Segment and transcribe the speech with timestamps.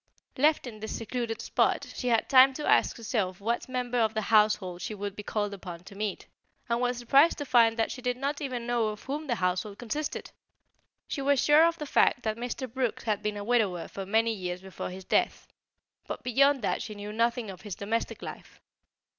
[0.35, 4.21] Left in this secluded spot, she had time to ask herself what member of the
[4.33, 6.25] household she would be called upon to meet,
[6.67, 9.77] and was surprised to find that she did not even know of whom the household
[9.77, 10.31] consisted.
[11.07, 12.67] She was sure of the fact that Mr.
[12.67, 15.47] Brooks had been a widower for many years before his death,
[16.07, 18.59] but beyond that she knew nothing of his domestic life.